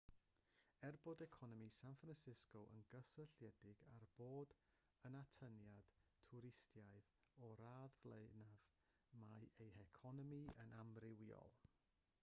er 0.87 0.91
bod 1.01 1.19
economi 1.25 1.65
san 1.79 1.97
francisco 2.03 2.61
yn 2.75 2.79
gysylltiedig 2.93 3.83
â 3.89 3.99
bod 4.21 4.55
yn 5.09 5.17
atyniad 5.19 5.93
twristaidd 6.31 7.13
o'r 7.49 7.55
radd 7.67 7.95
flaenaf 8.01 8.67
mae 9.25 9.53
ei 9.67 9.71
heconomi 9.77 10.41
yn 10.67 10.77
amrywiol 10.83 11.59